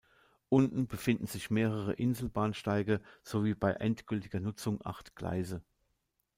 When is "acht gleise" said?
4.83-5.61